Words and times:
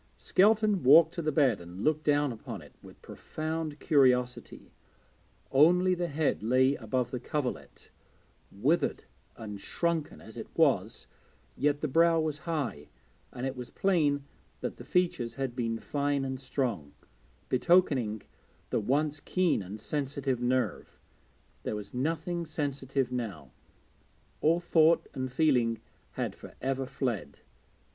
Skelton 0.17 0.81
walked 0.81 1.13
to 1.13 1.21
the 1.21 1.31
bed 1.31 1.61
and 1.61 1.83
looked 1.83 2.03
down 2.03 2.31
upon 2.31 2.63
it 2.63 2.73
with 2.81 2.99
profound 3.03 3.79
curiosity. 3.79 4.71
Only 5.51 5.93
the 5.93 6.07
head 6.07 6.41
lay 6.41 6.73
above 6.73 7.11
the 7.11 7.19
coverlet; 7.19 7.91
withered 8.51 9.03
and 9.37 9.59
shrunken 9.59 10.19
it 10.19 10.47
was, 10.55 11.05
yet 11.55 11.81
the 11.81 11.87
brow 11.87 12.19
was 12.19 12.39
high, 12.49 12.89
and 13.31 13.45
it 13.45 13.55
was 13.55 13.69
plain 13.69 14.23
that 14.61 14.77
the 14.77 14.83
features 14.83 15.35
had 15.35 15.55
been 15.55 15.77
fine 15.77 16.25
and 16.25 16.39
strong, 16.39 16.93
betokening 17.47 18.23
the 18.71 18.79
once 18.79 19.19
keen 19.19 19.61
and 19.61 19.79
sensitive 19.79 20.41
nerve 20.41 20.97
there 21.61 21.75
was 21.75 21.93
nothing 21.93 22.47
sensitive 22.47 23.11
now; 23.11 23.51
all 24.41 24.59
thought 24.59 25.07
and 25.13 25.31
feeling 25.31 25.79
had 26.13 26.33
for 26.33 26.55
ever 26.59 26.87
fled. 26.87 27.41